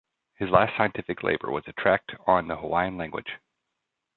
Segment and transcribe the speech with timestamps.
[0.39, 3.37] His last scientific labor was a tract on the Hawaiian language.